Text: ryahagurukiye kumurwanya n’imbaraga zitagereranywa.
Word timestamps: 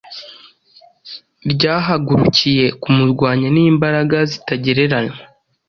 ryahagurukiye 1.51 2.65
kumurwanya 2.81 3.47
n’imbaraga 3.55 4.17
zitagereranywa. 4.31 5.17